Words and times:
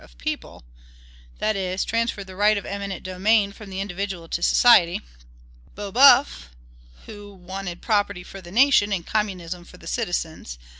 of 0.03 0.09
the 0.17 0.17
people, 0.17 0.63
that 1.37 1.55
is, 1.55 1.85
transferred 1.85 2.25
the 2.25 2.35
right 2.35 2.57
of 2.57 2.65
eminent 2.65 3.03
domain 3.03 3.51
from 3.51 3.69
the 3.69 3.79
individual 3.79 4.27
to 4.27 4.41
society; 4.41 4.99
Babeuf, 5.75 6.47
who 7.05 7.31
wanted 7.35 7.83
property 7.83 8.23
for 8.23 8.41
the 8.41 8.51
nation, 8.51 8.91
and 8.91 9.05
communism 9.05 9.63
for 9.63 9.77
the 9.77 9.85
citizens; 9.85 10.57
M. 10.59 10.67